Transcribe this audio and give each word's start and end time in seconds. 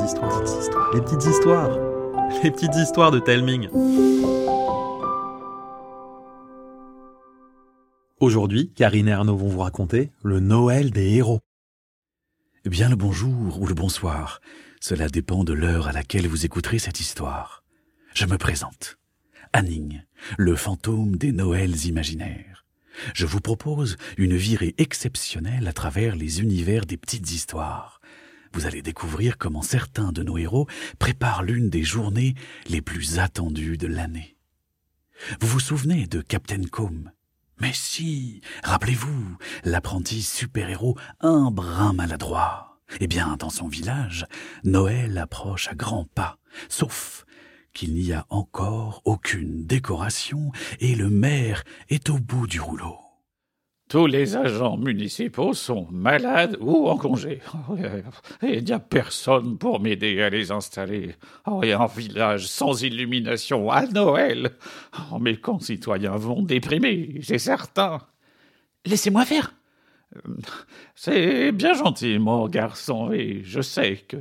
les 0.00 1.00
petites 1.02 1.26
histoires, 1.26 1.78
les 2.42 2.50
petites 2.50 2.74
histoires 2.76 3.10
de 3.10 3.18
Telming. 3.18 3.68
Aujourd'hui, 8.18 8.70
Karine 8.74 9.08
et 9.08 9.12
Arnaud 9.12 9.36
vont 9.36 9.48
vous 9.48 9.60
raconter 9.60 10.10
le 10.22 10.40
Noël 10.40 10.90
des 10.90 11.16
héros. 11.16 11.40
Eh 12.64 12.70
bien 12.70 12.88
le 12.88 12.96
bonjour 12.96 13.60
ou 13.60 13.66
le 13.66 13.74
bonsoir, 13.74 14.40
cela 14.80 15.08
dépend 15.08 15.44
de 15.44 15.52
l'heure 15.52 15.88
à 15.88 15.92
laquelle 15.92 16.28
vous 16.28 16.46
écouterez 16.46 16.78
cette 16.78 17.00
histoire. 17.00 17.62
Je 18.14 18.24
me 18.24 18.38
présente. 18.38 18.98
Anning, 19.52 20.02
le 20.38 20.56
fantôme 20.56 21.16
des 21.16 21.32
Noëls 21.32 21.86
imaginaires. 21.86 22.64
Je 23.14 23.26
vous 23.26 23.40
propose 23.40 23.96
une 24.16 24.36
virée 24.36 24.74
exceptionnelle 24.78 25.68
à 25.68 25.72
travers 25.72 26.16
les 26.16 26.40
univers 26.40 26.86
des 26.86 26.96
petites 26.96 27.30
histoires. 27.32 27.99
Vous 28.52 28.66
allez 28.66 28.82
découvrir 28.82 29.38
comment 29.38 29.62
certains 29.62 30.12
de 30.12 30.22
nos 30.22 30.36
héros 30.36 30.66
préparent 30.98 31.42
l'une 31.42 31.70
des 31.70 31.84
journées 31.84 32.34
les 32.68 32.82
plus 32.82 33.18
attendues 33.18 33.78
de 33.78 33.86
l'année. 33.86 34.36
Vous 35.40 35.46
vous 35.46 35.60
souvenez 35.60 36.06
de 36.06 36.20
Captain 36.20 36.62
Combe? 36.64 37.10
Mais 37.60 37.72
si, 37.74 38.40
rappelez-vous, 38.64 39.36
l'apprenti 39.64 40.22
super-héros 40.22 40.96
un 41.20 41.50
brin 41.50 41.92
maladroit. 41.92 42.80
Eh 42.98 43.06
bien, 43.06 43.36
dans 43.38 43.50
son 43.50 43.68
village, 43.68 44.26
Noël 44.64 45.16
approche 45.18 45.68
à 45.68 45.74
grands 45.74 46.06
pas, 46.14 46.38
sauf 46.68 47.24
qu'il 47.72 47.94
n'y 47.94 48.12
a 48.12 48.26
encore 48.30 49.02
aucune 49.04 49.64
décoration 49.64 50.50
et 50.80 50.96
le 50.96 51.08
maire 51.08 51.62
est 51.88 52.10
au 52.10 52.18
bout 52.18 52.48
du 52.48 52.60
rouleau. 52.60 52.96
Tous 53.90 54.06
les 54.06 54.36
agents 54.36 54.76
municipaux 54.76 55.52
sont 55.52 55.88
malades 55.90 56.56
ou 56.60 56.88
en 56.88 56.96
congé. 56.96 57.40
Il 58.44 58.62
n'y 58.62 58.70
a 58.70 58.78
personne 58.78 59.58
pour 59.58 59.80
m'aider 59.80 60.22
à 60.22 60.30
les 60.30 60.52
installer. 60.52 61.16
Oh, 61.44 61.60
et 61.64 61.72
un 61.72 61.86
village 61.86 62.46
sans 62.46 62.84
illumination 62.84 63.68
à 63.68 63.86
Noël. 63.86 64.52
Oh, 65.10 65.18
mes 65.18 65.36
concitoyens 65.36 66.14
vont 66.14 66.40
déprimer, 66.40 67.18
c'est 67.24 67.38
certain. 67.38 67.98
Laissez-moi 68.86 69.24
faire. 69.24 69.54
C'est 70.96 71.52
bien 71.52 71.72
gentil, 71.72 72.18
mon 72.18 72.48
garçon, 72.48 73.12
et 73.12 73.42
je 73.44 73.60
sais 73.60 73.96
que, 73.96 74.16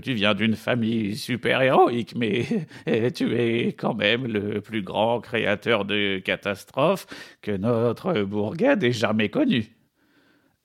tu 0.00 0.12
viens 0.12 0.34
d'une 0.34 0.56
famille 0.56 1.16
super-héroïque, 1.16 2.14
mais 2.16 2.46
tu 3.14 3.34
es 3.34 3.72
quand 3.72 3.94
même 3.94 4.26
le 4.26 4.60
plus 4.60 4.82
grand 4.82 5.20
créateur 5.20 5.84
de 5.84 6.18
catastrophes 6.18 7.06
que 7.40 7.52
notre 7.52 8.22
bourgade 8.22 8.84
ait 8.84 8.92
jamais 8.92 9.30
connu. 9.30 9.74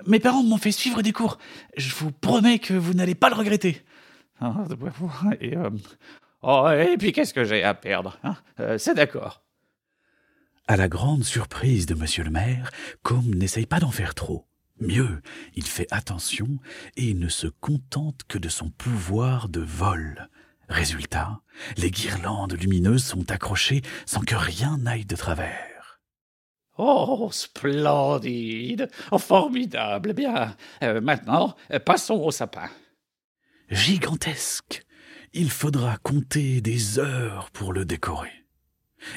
Mes 0.05 0.19
parents 0.19 0.43
m'ont 0.43 0.57
fait 0.57 0.71
suivre 0.71 1.01
des 1.01 1.13
cours. 1.13 1.37
Je 1.75 1.93
vous 1.95 2.11
promets 2.11 2.59
que 2.59 2.73
vous 2.73 2.93
n'allez 2.93 3.15
pas 3.15 3.29
le 3.29 3.35
regretter. 3.35 3.81
Et, 5.41 5.57
euh, 5.57 5.71
oh, 6.43 6.69
et 6.69 6.95
puis 6.97 7.11
qu'est-ce 7.11 7.33
que 7.33 7.43
j'ai 7.43 7.63
à 7.63 7.73
perdre 7.73 8.19
hein? 8.23 8.35
Euh, 8.59 8.77
C'est 8.77 8.93
d'accord. 8.93 9.43
À 10.67 10.77
la 10.77 10.87
grande 10.87 11.23
surprise 11.23 11.85
de 11.85 11.95
monsieur 11.95 12.23
le 12.23 12.29
maire, 12.29 12.69
comme 13.01 13.33
n'essaye 13.33 13.65
pas 13.65 13.79
d'en 13.79 13.89
faire 13.89 14.13
trop. 14.13 14.45
Mieux, 14.79 15.21
il 15.55 15.65
fait 15.65 15.87
attention 15.91 16.59
et 16.95 17.13
ne 17.13 17.29
se 17.29 17.47
contente 17.47 18.21
que 18.27 18.37
de 18.37 18.49
son 18.49 18.69
pouvoir 18.69 19.49
de 19.49 19.61
vol. 19.61 20.29
Résultat, 20.69 21.41
les 21.77 21.91
guirlandes 21.91 22.53
lumineuses 22.53 23.05
sont 23.05 23.31
accrochées 23.31 23.81
sans 24.05 24.21
que 24.21 24.35
rien 24.35 24.77
n'aille 24.77 25.05
de 25.05 25.15
travers. 25.15 25.99
Oh, 26.77 27.29
splendide, 27.31 28.89
oh, 29.11 29.17
formidable. 29.17 30.13
Bien, 30.13 30.55
euh, 30.83 31.01
maintenant, 31.01 31.55
passons 31.85 32.21
au 32.21 32.31
sapin. 32.31 32.69
Gigantesque. 33.69 34.85
Il 35.33 35.49
faudra 35.49 35.97
compter 35.97 36.61
des 36.61 36.99
heures 36.99 37.49
pour 37.51 37.73
le 37.73 37.83
décorer. 37.83 38.45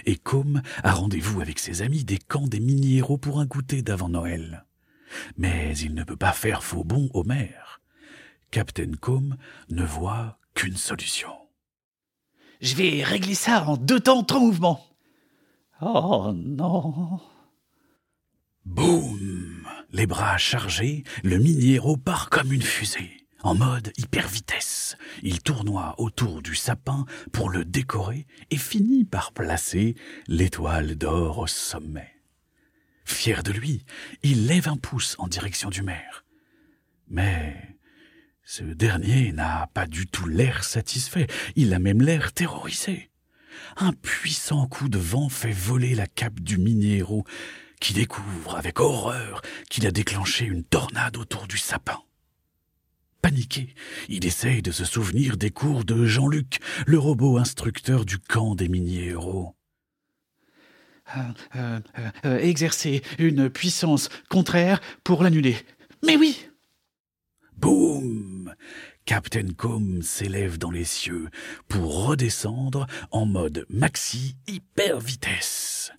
Et 0.06 0.16
Com 0.16 0.62
a 0.82 0.92
rendez-vous 0.92 1.40
avec 1.40 1.58
ses 1.58 1.82
amis 1.82 2.04
des 2.04 2.18
camps 2.18 2.46
des 2.46 2.60
mini-héros 2.60 3.18
pour 3.18 3.40
un 3.40 3.46
goûter 3.46 3.82
d'avant 3.82 4.08
Noël. 4.08 4.64
Mais 5.36 5.76
il 5.78 5.94
ne 5.94 6.04
peut 6.04 6.16
pas 6.16 6.32
faire 6.32 6.62
faux 6.62 6.84
bon 6.84 7.10
au 7.14 7.24
maire. 7.24 7.80
Captain 8.50 8.92
Com 9.00 9.36
ne 9.68 9.84
voit 9.84 10.38
qu'une 10.54 10.76
solution. 10.76 11.32
Je 12.60 12.74
vais 12.74 13.02
régler 13.02 13.34
ça 13.34 13.64
en 13.64 13.76
deux 13.76 14.00
temps, 14.00 14.22
trois 14.22 14.40
mouvements. 14.40 14.84
Oh 15.80 16.32
non. 16.34 17.20
Boum 18.66 19.66
Les 19.92 20.06
bras 20.06 20.36
chargés, 20.36 21.04
le 21.24 21.38
mini-héros 21.38 21.96
part 21.96 22.28
comme 22.28 22.52
une 22.52 22.62
fusée. 22.62 23.16
En 23.42 23.54
mode 23.54 23.90
hyper 23.96 24.28
vitesse, 24.28 24.98
il 25.22 25.40
tournoie 25.42 25.94
autour 25.96 26.42
du 26.42 26.54
sapin 26.54 27.06
pour 27.32 27.48
le 27.48 27.64
décorer 27.64 28.26
et 28.50 28.58
finit 28.58 29.04
par 29.04 29.32
placer 29.32 29.94
l'étoile 30.28 30.94
d'or 30.96 31.38
au 31.38 31.46
sommet. 31.46 32.19
Fier 33.10 33.42
de 33.42 33.52
lui, 33.52 33.84
il 34.22 34.46
lève 34.46 34.68
un 34.68 34.76
pouce 34.76 35.14
en 35.18 35.28
direction 35.28 35.68
du 35.68 35.82
maire. 35.82 36.24
Mais 37.08 37.76
ce 38.44 38.62
dernier 38.62 39.32
n'a 39.32 39.68
pas 39.74 39.86
du 39.86 40.06
tout 40.06 40.26
l'air 40.26 40.64
satisfait, 40.64 41.26
il 41.54 41.74
a 41.74 41.78
même 41.78 42.00
l'air 42.00 42.32
terrorisé. 42.32 43.10
Un 43.76 43.92
puissant 43.92 44.66
coup 44.66 44.88
de 44.88 44.96
vent 44.96 45.28
fait 45.28 45.52
voler 45.52 45.94
la 45.94 46.06
cape 46.06 46.40
du 46.40 46.56
mini-héros, 46.56 47.24
qui 47.78 47.92
découvre 47.92 48.56
avec 48.56 48.80
horreur 48.80 49.42
qu'il 49.68 49.86
a 49.86 49.90
déclenché 49.90 50.46
une 50.46 50.64
tornade 50.64 51.18
autour 51.18 51.46
du 51.46 51.58
sapin. 51.58 52.00
Paniqué, 53.20 53.74
il 54.08 54.24
essaye 54.24 54.62
de 54.62 54.70
se 54.70 54.86
souvenir 54.86 55.36
des 55.36 55.50
cours 55.50 55.84
de 55.84 56.06
Jean-Luc, 56.06 56.60
le 56.86 56.98
robot 56.98 57.36
instructeur 57.36 58.06
du 58.06 58.18
camp 58.18 58.54
des 58.54 58.68
mini-héros. 58.68 59.54
Euh, 61.16 61.20
euh, 61.56 61.80
euh, 62.24 62.38
exercer 62.38 63.02
une 63.18 63.50
puissance 63.50 64.08
contraire 64.28 64.80
pour 65.02 65.22
l'annuler. 65.22 65.56
Mais 66.06 66.16
oui 66.16 66.46
Boum 67.56 68.54
Captain 69.04 69.48
Com 69.56 70.02
s'élève 70.02 70.56
dans 70.56 70.70
les 70.70 70.84
cieux 70.84 71.28
pour 71.68 72.06
redescendre 72.06 72.86
en 73.10 73.26
mode 73.26 73.66
maxi 73.68 74.36
hyper 74.46 75.00
vitesse. 75.00 75.92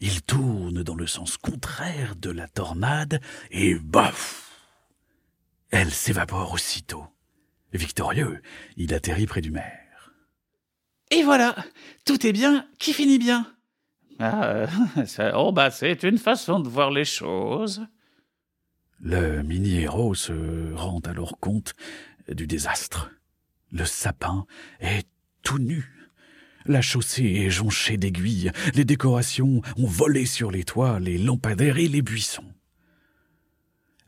Il 0.00 0.22
tourne 0.22 0.82
dans 0.82 0.94
le 0.94 1.06
sens 1.06 1.38
contraire 1.38 2.14
de 2.16 2.30
la 2.30 2.46
tornade 2.46 3.20
et 3.50 3.74
baf 3.74 4.52
Elle 5.70 5.90
s'évapore 5.90 6.52
aussitôt. 6.52 7.06
Victorieux, 7.72 8.40
il 8.76 8.94
atterrit 8.94 9.26
près 9.26 9.40
du 9.40 9.50
maire. 9.50 10.12
Et 11.10 11.22
voilà 11.22 11.56
Tout 12.04 12.26
est 12.26 12.32
bien 12.32 12.68
qui 12.78 12.92
finit 12.92 13.18
bien 13.18 13.55
ah, 14.18 14.66
oh 15.34 15.52
bah 15.52 15.70
c'est 15.70 16.02
une 16.02 16.18
façon 16.18 16.60
de 16.60 16.68
voir 16.68 16.90
les 16.90 17.04
choses. 17.04 17.86
Le 19.00 19.42
mini-héros 19.42 20.14
se 20.14 20.72
rend 20.74 21.00
alors 21.00 21.38
compte 21.38 21.74
du 22.28 22.46
désastre. 22.46 23.10
Le 23.72 23.84
sapin 23.84 24.46
est 24.80 25.06
tout 25.42 25.58
nu. 25.58 25.92
La 26.64 26.82
chaussée 26.82 27.44
est 27.46 27.50
jonchée 27.50 27.96
d'aiguilles, 27.96 28.50
les 28.74 28.84
décorations 28.84 29.60
ont 29.76 29.86
volé 29.86 30.26
sur 30.26 30.50
les 30.50 30.64
toits, 30.64 30.98
les 30.98 31.18
lampadaires 31.18 31.78
et 31.78 31.86
les 31.86 32.02
buissons. 32.02 32.55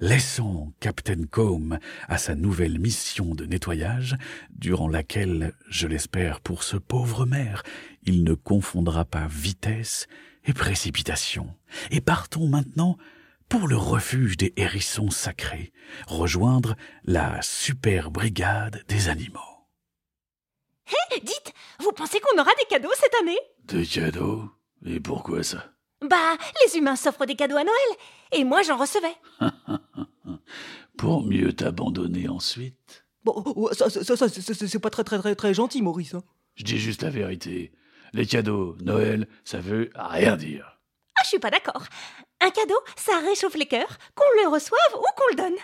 Laissons 0.00 0.72
Captain 0.78 1.24
Combe 1.28 1.78
à 2.06 2.18
sa 2.18 2.36
nouvelle 2.36 2.78
mission 2.78 3.34
de 3.34 3.46
nettoyage, 3.46 4.16
durant 4.50 4.86
laquelle, 4.86 5.54
je 5.68 5.88
l'espère 5.88 6.40
pour 6.40 6.62
ce 6.62 6.76
pauvre 6.76 7.26
maire, 7.26 7.64
il 8.04 8.22
ne 8.22 8.34
confondra 8.34 9.04
pas 9.04 9.26
vitesse 9.28 10.06
et 10.44 10.52
précipitation. 10.52 11.52
Et 11.90 12.00
partons 12.00 12.46
maintenant 12.46 12.96
pour 13.48 13.66
le 13.66 13.76
refuge 13.76 14.36
des 14.36 14.52
hérissons 14.56 15.10
sacrés, 15.10 15.72
rejoindre 16.06 16.76
la 17.04 17.42
super 17.42 18.12
brigade 18.12 18.84
des 18.86 19.08
animaux. 19.08 19.40
Hé, 20.86 21.20
dites, 21.22 21.52
vous 21.80 21.92
pensez 21.92 22.20
qu'on 22.20 22.40
aura 22.40 22.52
des 22.56 22.66
cadeaux 22.70 22.94
cette 22.94 23.14
année? 23.20 23.38
Des 23.64 23.84
cadeaux? 23.84 24.48
Et 24.86 25.00
pourquoi 25.00 25.42
ça? 25.42 25.72
Bah, 26.02 26.36
les 26.64 26.78
humains 26.78 26.94
s'offrent 26.94 27.26
des 27.26 27.34
cadeaux 27.34 27.56
à 27.56 27.64
Noël, 27.64 27.98
et 28.30 28.44
moi 28.44 28.62
j'en 28.62 28.76
recevais. 28.76 29.16
Pour 30.96 31.24
mieux 31.24 31.52
t'abandonner 31.52 32.28
ensuite. 32.28 33.04
Bon, 33.24 33.70
ça, 33.72 33.90
ça, 33.90 34.16
ça 34.16 34.28
c'est 34.28 34.78
pas 34.78 34.90
très 34.90 35.04
très 35.04 35.18
très 35.18 35.34
très 35.34 35.54
gentil, 35.54 35.82
Maurice. 35.82 36.14
Hein. 36.14 36.22
Je 36.54 36.64
dis 36.64 36.78
juste 36.78 37.02
la 37.02 37.10
vérité. 37.10 37.72
Les 38.12 38.26
cadeaux, 38.26 38.76
Noël, 38.80 39.28
ça 39.44 39.60
veut 39.60 39.90
rien 39.94 40.36
dire. 40.36 40.78
Ah, 41.16 41.20
je 41.24 41.28
suis 41.28 41.38
pas 41.38 41.50
d'accord. 41.50 41.84
Un 42.40 42.50
cadeau, 42.50 42.78
ça 42.96 43.18
réchauffe 43.18 43.56
les 43.56 43.66
cœurs, 43.66 43.98
qu'on 44.14 44.24
le 44.42 44.48
reçoive 44.48 44.94
ou 44.94 45.04
qu'on 45.16 45.28
le 45.30 45.36
donne. 45.36 45.58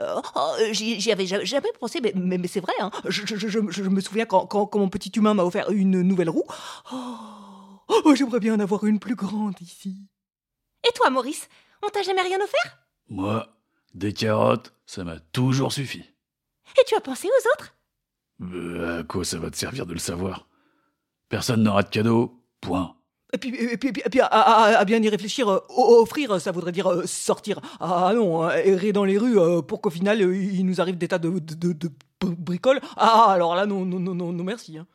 Euh, 0.00 0.20
oh, 0.36 0.54
J'y 0.72 1.12
avais 1.12 1.26
jamais 1.26 1.68
pensé, 1.78 2.00
mais, 2.00 2.12
mais, 2.14 2.48
c'est 2.48 2.60
vrai. 2.60 2.72
Hein. 2.80 2.90
Je, 3.06 3.26
je, 3.26 3.36
je, 3.36 3.48
je, 3.48 3.82
me 3.82 4.00
souviens 4.00 4.24
quand, 4.24 4.46
quand, 4.46 4.66
quand 4.66 4.78
mon 4.78 4.88
petit 4.88 5.10
humain 5.10 5.34
m'a 5.34 5.44
offert 5.44 5.70
une 5.70 6.02
nouvelle 6.02 6.30
roue. 6.30 6.46
Oh, 6.92 7.16
oh 7.88 8.14
J'aimerais 8.14 8.40
bien 8.40 8.54
en 8.54 8.60
avoir 8.60 8.84
une 8.84 8.98
plus 8.98 9.14
grande 9.14 9.60
ici. 9.60 10.08
Et 10.88 10.92
toi, 10.94 11.10
Maurice, 11.10 11.48
on 11.82 11.88
t'a 11.88 12.02
jamais 12.02 12.22
rien 12.22 12.38
offert? 12.38 12.78
Moi, 13.08 13.46
des 13.94 14.12
carottes, 14.12 14.72
ça 14.86 15.04
m'a 15.04 15.18
toujours 15.32 15.72
suffi. 15.72 16.00
Et 16.78 16.84
tu 16.86 16.94
as 16.94 17.00
pensé 17.00 17.28
aux 17.28 17.48
autres? 17.54 17.74
Euh, 18.42 19.00
à 19.00 19.02
quoi 19.04 19.24
ça 19.24 19.38
va 19.38 19.50
te 19.50 19.56
servir 19.56 19.86
de 19.86 19.92
le 19.92 19.98
savoir? 19.98 20.48
Personne 21.28 21.62
n'aura 21.62 21.82
de 21.82 21.88
cadeau, 21.88 22.42
point. 22.60 22.96
Et 23.32 23.38
puis, 23.38 23.50
et 23.54 23.76
puis, 23.76 23.88
et 23.88 23.92
puis- 23.92 24.02
et 24.04 24.10
puis, 24.10 24.20
à, 24.20 24.26
à- 24.26 24.76
à 24.78 24.84
bien 24.84 25.02
y 25.02 25.08
réfléchir, 25.08 25.48
euh, 25.48 25.58
offrir, 25.68 26.40
ça 26.40 26.52
voudrait 26.52 26.72
dire 26.72 26.86
euh, 26.88 27.06
sortir. 27.06 27.60
Ah 27.80 28.12
non, 28.14 28.42
hein, 28.44 28.50
errer 28.64 28.92
dans 28.92 29.04
les 29.04 29.18
rues 29.18 29.38
euh, 29.38 29.62
pour 29.62 29.80
qu'au 29.80 29.90
final, 29.90 30.20
euh, 30.22 30.36
il 30.36 30.64
nous 30.66 30.80
arrive 30.80 30.98
des 30.98 31.08
tas 31.08 31.18
de, 31.18 31.30
de, 31.30 31.54
de- 31.54 31.72
de 31.72 31.88
br- 32.20 32.36
bricoles. 32.36 32.80
Ah, 32.96 33.26
alors 33.30 33.54
là, 33.56 33.66
non, 33.66 33.84
non, 33.84 33.98
non, 33.98 34.14
non, 34.14 34.32
non 34.32 34.44
merci. 34.44 34.78
hein. 34.78 34.86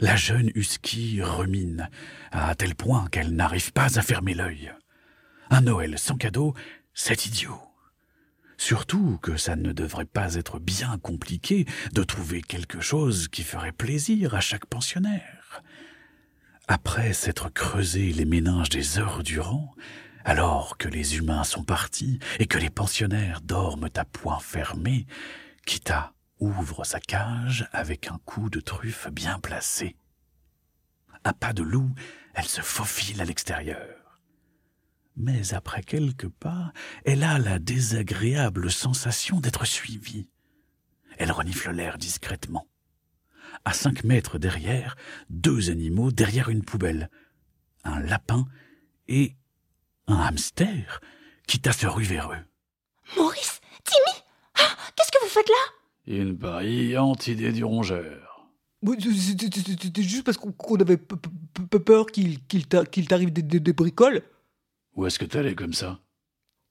La 0.00 0.16
jeune 0.16 0.50
Husky 0.54 1.22
remine, 1.22 1.88
à 2.30 2.54
tel 2.54 2.74
point 2.74 3.06
qu'elle 3.10 3.34
n'arrive 3.34 3.72
pas 3.72 3.98
à 3.98 4.02
fermer 4.02 4.34
l'œil. 4.34 4.72
Un 5.50 5.62
Noël 5.62 5.98
sans 5.98 6.16
cadeau, 6.16 6.54
c'est 7.00 7.26
idiot. 7.26 7.62
Surtout 8.56 9.18
que 9.22 9.36
ça 9.36 9.54
ne 9.54 9.72
devrait 9.72 10.04
pas 10.04 10.34
être 10.34 10.58
bien 10.58 10.98
compliqué 10.98 11.64
de 11.92 12.02
trouver 12.02 12.42
quelque 12.42 12.80
chose 12.80 13.28
qui 13.28 13.44
ferait 13.44 13.70
plaisir 13.70 14.34
à 14.34 14.40
chaque 14.40 14.66
pensionnaire. 14.66 15.62
Après 16.66 17.12
s'être 17.12 17.50
creusé 17.50 18.12
les 18.12 18.24
méninges 18.24 18.68
des 18.68 18.98
heures 18.98 19.22
durant, 19.22 19.76
alors 20.24 20.76
que 20.76 20.88
les 20.88 21.16
humains 21.16 21.44
sont 21.44 21.62
partis 21.62 22.18
et 22.40 22.46
que 22.46 22.58
les 22.58 22.68
pensionnaires 22.68 23.42
dorment 23.42 23.90
à 23.94 24.04
poing 24.04 24.40
fermé, 24.40 25.06
Kita 25.66 26.14
ouvre 26.40 26.82
sa 26.82 26.98
cage 26.98 27.68
avec 27.70 28.08
un 28.08 28.18
coup 28.24 28.50
de 28.50 28.58
truffe 28.58 29.08
bien 29.12 29.38
placé. 29.38 29.94
À 31.22 31.32
pas 31.32 31.52
de 31.52 31.62
loup, 31.62 31.94
elle 32.34 32.48
se 32.48 32.60
faufile 32.60 33.20
à 33.20 33.24
l'extérieur. 33.24 33.97
Mais 35.20 35.52
après 35.52 35.82
quelques 35.82 36.28
pas, 36.28 36.72
elle 37.04 37.24
a 37.24 37.38
la 37.40 37.58
désagréable 37.58 38.70
sensation 38.70 39.40
d'être 39.40 39.66
suivie. 39.66 40.28
Elle 41.18 41.32
renifle 41.32 41.72
l'air 41.72 41.98
discrètement. 41.98 42.68
À 43.64 43.72
cinq 43.72 44.04
mètres 44.04 44.38
derrière, 44.38 44.96
deux 45.28 45.70
animaux 45.70 46.12
derrière 46.12 46.48
une 46.48 46.62
poubelle. 46.62 47.10
Un 47.82 47.98
lapin 48.00 48.46
et 49.08 49.34
un 50.06 50.16
hamster 50.18 51.00
qui 51.48 51.60
se 51.72 51.86
rue 51.88 52.04
vers 52.04 52.30
eux. 52.30 52.44
Maurice 53.16 53.60
Timmy 53.84 54.22
Ah, 54.54 54.76
Qu'est-ce 54.94 55.10
que 55.10 55.22
vous 55.24 55.30
faites 55.30 55.48
là? 55.48 56.14
Une 56.14 56.32
brillante 56.32 57.26
idée 57.26 57.50
du 57.52 57.64
rongeur. 57.64 58.46
C'était 58.86 60.02
juste 60.02 60.24
parce 60.24 60.36
qu'on 60.38 60.76
avait 60.76 60.96
p- 60.96 61.16
p- 61.16 61.62
p- 61.68 61.78
peur 61.80 62.06
qu'il 62.06 62.40
qu'il 62.46 62.68
t'a- 62.68 62.84
qu'il 62.86 63.08
t'arrive 63.08 63.32
des 63.32 63.72
bricoles. 63.72 64.22
Où 64.98 65.06
est-ce 65.06 65.20
que 65.20 65.24
t'allais 65.24 65.54
comme 65.54 65.74
ça? 65.74 66.00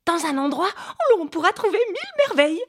Dans 0.06 0.26
un 0.26 0.38
endroit 0.38 0.68
où 0.68 1.18
l'on 1.18 1.30
pourra 1.30 1.54
trouver 1.54 1.80
mille 1.88 2.28
merveilles. 2.28 2.62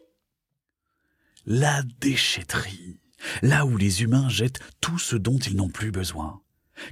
La 1.46 1.82
déchetterie, 1.98 3.00
là 3.42 3.66
où 3.66 3.76
les 3.76 4.04
humains 4.04 4.28
jettent 4.28 4.60
tout 4.80 5.00
ce 5.00 5.16
dont 5.16 5.38
ils 5.38 5.56
n'ont 5.56 5.68
plus 5.68 5.90
besoin. 5.90 6.40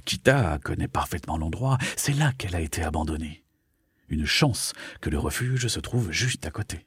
Kita 0.03 0.59
connaît 0.61 0.89
parfaitement 0.89 1.37
l'endroit, 1.37 1.77
c'est 1.95 2.11
là 2.11 2.33
qu'elle 2.33 2.57
a 2.57 2.59
été 2.59 2.83
abandonnée. 2.83 3.45
Une 4.09 4.25
chance 4.25 4.73
que 4.99 5.09
le 5.09 5.17
refuge 5.17 5.69
se 5.69 5.79
trouve 5.79 6.11
juste 6.11 6.45
à 6.45 6.51
côté. 6.51 6.85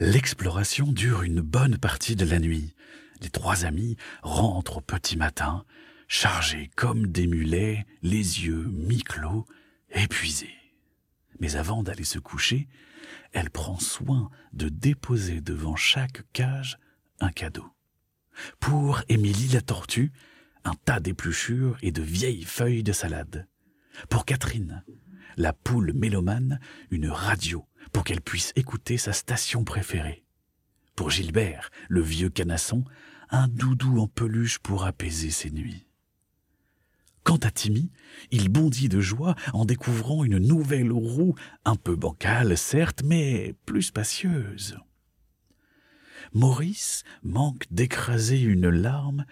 L'exploration 0.00 0.90
dure 0.90 1.22
une 1.22 1.40
bonne 1.40 1.78
partie 1.78 2.16
de 2.16 2.24
la 2.24 2.40
nuit. 2.40 2.74
Les 3.20 3.30
trois 3.30 3.64
amis 3.64 3.96
rentrent 4.24 4.78
au 4.78 4.80
petit 4.80 5.16
matin, 5.16 5.64
chargés 6.08 6.68
comme 6.74 7.06
des 7.06 7.28
mulets, 7.28 7.86
les 8.02 8.44
yeux 8.44 8.66
mi-clos, 8.72 9.46
épuisés. 9.92 10.59
Mais 11.40 11.56
avant 11.56 11.82
d'aller 11.82 12.04
se 12.04 12.18
coucher, 12.18 12.68
elle 13.32 13.50
prend 13.50 13.78
soin 13.78 14.30
de 14.52 14.68
déposer 14.68 15.40
devant 15.40 15.76
chaque 15.76 16.22
cage 16.32 16.78
un 17.20 17.30
cadeau. 17.30 17.66
Pour 18.58 19.02
Émilie 19.08 19.48
la 19.48 19.60
tortue, 19.60 20.12
un 20.64 20.74
tas 20.84 21.00
d'épluchures 21.00 21.78
et 21.82 21.92
de 21.92 22.02
vieilles 22.02 22.44
feuilles 22.44 22.82
de 22.82 22.92
salade. 22.92 23.48
Pour 24.08 24.24
Catherine, 24.24 24.84
la 25.36 25.52
poule 25.52 25.92
mélomane, 25.94 26.60
une 26.90 27.08
radio 27.08 27.66
pour 27.92 28.04
qu'elle 28.04 28.20
puisse 28.20 28.52
écouter 28.56 28.98
sa 28.98 29.12
station 29.12 29.64
préférée. 29.64 30.24
Pour 30.96 31.10
Gilbert, 31.10 31.70
le 31.88 32.02
vieux 32.02 32.28
canasson, 32.28 32.84
un 33.30 33.48
doudou 33.48 33.98
en 33.98 34.06
peluche 34.06 34.58
pour 34.58 34.84
apaiser 34.84 35.30
ses 35.30 35.50
nuits. 35.50 35.86
Quant 37.22 37.36
à 37.36 37.50
Timmy, 37.50 37.90
il 38.30 38.48
bondit 38.48 38.88
de 38.88 39.00
joie 39.00 39.34
en 39.52 39.64
découvrant 39.64 40.24
une 40.24 40.38
nouvelle 40.38 40.92
roue, 40.92 41.34
un 41.64 41.76
peu 41.76 41.94
bancale 41.96 42.56
certes, 42.56 43.02
mais 43.04 43.54
plus 43.66 43.82
spacieuse. 43.82 44.78
Maurice 46.32 47.04
manque 47.22 47.64
d'écraser 47.70 48.40
une 48.40 48.68
larme 48.68 49.24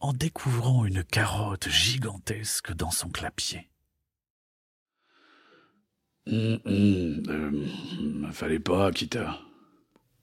en 0.00 0.12
découvrant 0.12 0.84
une 0.84 1.04
carotte 1.04 1.68
gigantesque 1.68 2.74
dans 2.74 2.90
son 2.90 3.08
clapier. 3.08 3.70
Hum, 6.26 6.58
hum, 6.64 7.22
euh, 7.28 8.32
fallait 8.32 8.58
pas, 8.58 8.90
Kita. 8.90 9.40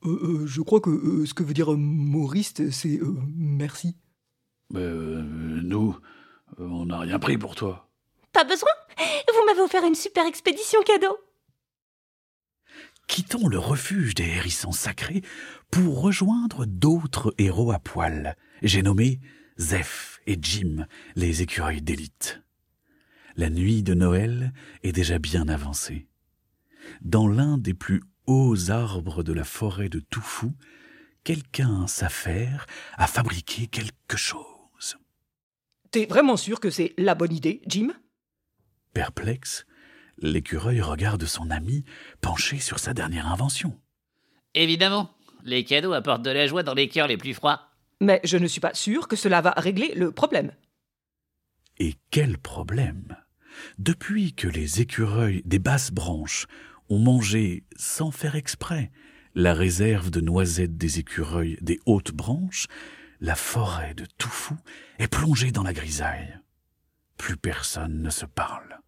Euh, 0.05 0.41
euh, 0.41 0.45
je 0.45 0.61
crois 0.61 0.81
que 0.81 0.89
euh, 0.89 1.25
ce 1.25 1.33
que 1.33 1.43
veut 1.43 1.53
dire 1.53 1.73
euh, 1.73 1.77
Maurice, 1.77 2.53
c'est 2.71 2.99
euh, 2.99 3.15
merci. 3.35 3.95
Euh, 4.75 5.21
nous, 5.63 5.95
euh, 5.95 5.99
on 6.59 6.85
n'a 6.85 6.99
rien 6.99 7.19
pris 7.19 7.37
pour 7.37 7.55
toi. 7.55 7.89
Pas 8.31 8.43
besoin 8.43 8.69
Vous 8.97 9.45
m'avez 9.45 9.61
offert 9.61 9.83
une 9.83 9.95
super 9.95 10.25
expédition 10.25 10.81
cadeau. 10.83 11.17
Quittons 13.07 13.47
le 13.47 13.59
refuge 13.59 14.15
des 14.15 14.25
hérissons 14.25 14.71
sacrés 14.71 15.21
pour 15.69 16.01
rejoindre 16.01 16.65
d'autres 16.65 17.33
héros 17.37 17.71
à 17.71 17.79
poil. 17.79 18.35
J'ai 18.61 18.81
nommé 18.81 19.19
Zeph 19.57 20.19
et 20.25 20.37
Jim, 20.41 20.87
les 21.15 21.41
écureuils 21.41 21.81
d'élite. 21.81 22.41
La 23.35 23.49
nuit 23.49 23.83
de 23.83 23.93
Noël 23.93 24.53
est 24.83 24.91
déjà 24.91 25.19
bien 25.19 25.47
avancée. 25.47 26.07
Dans 27.01 27.27
l'un 27.27 27.57
des 27.57 27.73
plus 27.73 28.03
hauts 28.25 28.69
arbres 28.69 29.23
de 29.23 29.33
la 29.33 29.43
forêt 29.43 29.89
de 29.89 29.99
Toufou, 29.99 30.53
quelqu'un 31.23 31.87
s'affaire 31.87 32.65
à 32.95 33.07
fabriquer 33.07 33.67
quelque 33.67 34.17
chose. 34.17 34.52
T'es 35.93 36.07
vraiment 36.07 36.37
sûr 36.37 36.59
que 36.59 36.71
c'est 36.71 36.95
la 36.97 37.13
bonne 37.13 37.31
idée, 37.31 37.61
Jim? 37.67 37.89
Perplexe, 38.95 39.67
l'écureuil 40.17 40.81
regarde 40.81 41.23
son 41.25 41.51
ami 41.51 41.83
penché 42.19 42.57
sur 42.57 42.79
sa 42.79 42.95
dernière 42.95 43.31
invention. 43.31 43.79
Évidemment, 44.55 45.11
les 45.43 45.63
cadeaux 45.63 45.93
apportent 45.93 46.23
de 46.23 46.31
la 46.31 46.47
joie 46.47 46.63
dans 46.63 46.73
les 46.73 46.89
cœurs 46.89 47.07
les 47.07 47.17
plus 47.17 47.35
froids. 47.35 47.69
Mais 48.01 48.19
je 48.23 48.37
ne 48.37 48.47
suis 48.47 48.59
pas 48.59 48.73
sûr 48.73 49.07
que 49.07 49.15
cela 49.15 49.41
va 49.41 49.51
régler 49.51 49.93
le 49.93 50.11
problème. 50.11 50.51
Et 51.77 51.93
quel 52.09 52.39
problème? 52.39 53.15
Depuis 53.77 54.33
que 54.33 54.47
les 54.47 54.81
écureuils 54.81 55.43
des 55.45 55.59
basses 55.59 55.91
branches 55.91 56.47
ont 56.89 56.97
mangé, 56.97 57.65
sans 57.75 58.09
faire 58.09 58.35
exprès, 58.35 58.91
la 59.35 59.53
réserve 59.53 60.09
de 60.09 60.21
noisettes 60.21 60.75
des 60.75 60.97
écureuils 60.97 61.59
des 61.61 61.79
hautes 61.85 62.13
branches, 62.13 62.65
la 63.23 63.35
forêt 63.35 63.93
de 63.93 64.05
Toufou 64.17 64.57
est 65.03 65.07
plongée 65.07 65.51
dans 65.51 65.63
la 65.63 65.73
grisaille. 65.73 66.39
Plus 67.17 67.35
personne 67.35 68.01
ne 68.01 68.09
se 68.09 68.25
parle. 68.25 68.79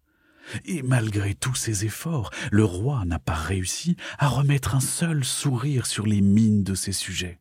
Et 0.64 0.82
malgré 0.82 1.34
tous 1.34 1.54
ses 1.54 1.84
efforts, 1.84 2.30
le 2.50 2.64
roi 2.64 3.04
n'a 3.04 3.18
pas 3.18 3.34
réussi 3.34 3.96
à 4.18 4.28
remettre 4.28 4.74
un 4.74 4.80
seul 4.80 5.24
sourire 5.24 5.84
sur 5.84 6.06
les 6.06 6.22
mines 6.22 6.62
de 6.62 6.74
ses 6.74 6.92
sujets. 6.92 7.38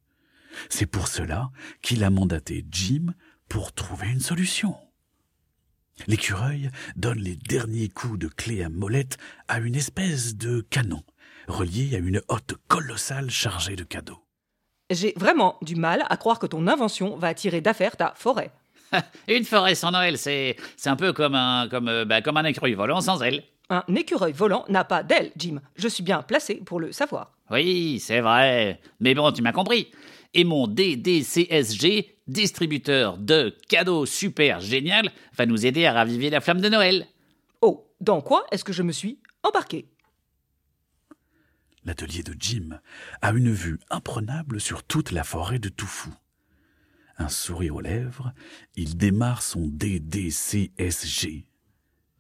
C'est 0.70 0.88
pour 0.88 1.08
cela 1.08 1.51
qu'il 1.82 2.03
a 2.03 2.10
mandaté 2.10 2.65
Jim 2.70 3.13
pour 3.48 3.72
trouver 3.74 4.10
une 4.10 4.20
solution. 4.20 4.75
L'écureuil 6.08 6.70
donne 6.98 7.20
les 7.20 7.38
derniers 7.38 7.89
coups 7.89 8.20
de 8.20 8.27
clé 8.27 8.62
à 8.63 8.70
molette 8.70 9.17
à 9.48 9.60
une 9.60 9.75
espèce 9.75 10.36
de 10.36 10.60
canon, 10.62 11.03
relié 11.48 11.96
à 11.96 12.00
une 12.00 12.22
hotte 12.27 12.55
colossale 12.67 13.29
chargée 13.29 13.77
de 13.77 13.86
cadeaux. 13.86 14.25
J'ai 14.89 15.13
vraiment 15.15 15.58
du 15.62 15.75
mal 15.75 16.03
à 16.10 16.17
croire 16.17 16.39
que 16.39 16.48
ton 16.48 16.67
invention 16.67 17.15
va 17.15 17.29
attirer 17.29 17.62
d'affaires 17.62 17.96
ta 17.96 18.13
forêt. 18.15 18.51
Une 19.28 19.46
forêt 19.46 19.75
sans 19.75 19.92
Noël, 19.92 20.18
c'est 20.18 20.56
c'est 20.78 20.90
un 20.90 20.96
peu 20.96 21.14
comme 21.14 21.36
un 21.36 21.68
comme 21.70 21.88
euh, 21.88 22.06
bah, 22.06 22.22
comme 22.22 22.38
un 22.38 22.46
écureuil 22.46 22.74
volant 22.74 23.02
sans 23.02 23.22
ailes. 23.22 23.44
Un 23.70 23.84
écureuil 23.96 24.34
volant 24.34 24.66
n'a 24.70 24.84
pas 24.84 25.02
d'aile, 25.02 25.32
Jim. 25.38 25.60
Je 25.75 25.88
suis 25.88 26.04
bien 26.04 26.22
placé 26.22 26.56
pour 26.56 26.80
le 26.80 26.92
savoir. 26.92 27.32
Oui, 27.50 28.00
c'est 28.00 28.22
vrai. 28.22 28.80
Mais 29.00 29.16
bon, 29.16 29.32
tu 29.32 29.42
m'as 29.42 29.54
compris. 29.54 29.92
Et 30.36 30.44
mon 30.44 30.68
DDCSG, 30.68 32.18
distributeur 32.28 33.18
de 33.18 33.56
cadeaux 33.68 34.06
super 34.06 34.60
génial, 34.60 35.10
va 35.36 35.46
nous 35.46 35.66
aider 35.66 35.86
à 35.86 35.94
raviver 35.94 36.30
la 36.30 36.42
flamme 36.42 36.62
de 36.62 36.70
Noël. 36.70 37.08
Oh, 37.62 37.88
dans 38.02 38.22
quoi 38.22 38.46
est-ce 38.52 38.64
que 38.64 38.74
je 38.74 38.84
me 38.84 38.92
suis 38.92 39.20
embarqué? 39.44 39.88
L'atelier 41.86 42.24
de 42.24 42.36
Jim 42.38 42.80
a 43.22 43.32
une 43.32 43.52
vue 43.52 43.80
imprenable 43.90 44.60
sur 44.60 44.84
toute 44.84 45.12
la 45.12 45.24
forêt 45.24 45.60
de 45.60 45.70
Toufou. 45.70 46.14
Un 47.17 47.29
sourire 47.29 47.75
aux 47.75 47.81
lèvres, 47.81 48.34
il 48.75 48.98
démarre 48.98 49.41
son 49.41 49.67
DDCSG. 49.67 51.45